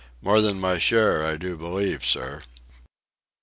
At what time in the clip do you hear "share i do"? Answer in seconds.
0.79-1.55